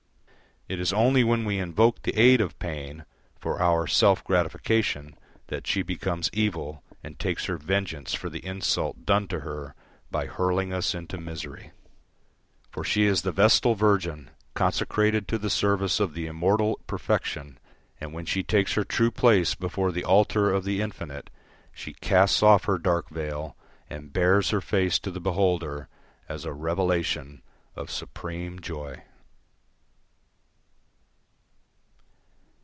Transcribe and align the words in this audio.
It 0.69 0.79
is 0.79 0.93
only 0.93 1.21
when 1.21 1.43
we 1.43 1.57
invoke 1.59 2.01
the 2.03 2.15
aid 2.17 2.39
of 2.39 2.57
pain 2.57 3.03
for 3.37 3.61
our 3.61 3.87
self 3.87 4.23
gratification 4.23 5.17
that 5.47 5.67
she 5.67 5.81
becomes 5.81 6.29
evil 6.31 6.81
and 7.03 7.19
takes 7.19 7.45
her 7.47 7.57
vengeance 7.57 8.13
for 8.13 8.29
the 8.29 8.45
insult 8.45 9.05
done 9.05 9.27
to 9.29 9.41
her 9.41 9.75
by 10.11 10.27
hurling 10.27 10.71
us 10.71 10.95
into 10.95 11.17
misery. 11.17 11.71
For 12.69 12.85
she 12.85 13.03
is 13.03 13.23
the 13.23 13.33
vestal 13.33 13.75
virgin 13.75 14.29
consecrated 14.53 15.27
to 15.27 15.37
the 15.37 15.49
service 15.49 15.99
of 15.99 16.13
the 16.13 16.25
immortal 16.27 16.79
perfection, 16.87 17.59
and 17.99 18.13
when 18.13 18.25
she 18.25 18.41
takes 18.41 18.75
her 18.75 18.85
true 18.85 19.11
place 19.11 19.55
before 19.55 19.91
the 19.91 20.05
altar 20.05 20.51
of 20.53 20.63
the 20.63 20.79
infinite 20.79 21.29
she 21.73 21.91
casts 21.95 22.41
off 22.41 22.63
her 22.63 22.77
dark 22.77 23.09
veil 23.09 23.57
and 23.89 24.13
bares 24.13 24.51
her 24.51 24.61
face 24.61 24.99
to 24.99 25.11
the 25.11 25.19
beholder 25.19 25.89
as 26.29 26.45
a 26.45 26.53
revelation 26.53 27.41
of 27.75 27.91
supreme 27.91 28.61
joy. 28.61 29.03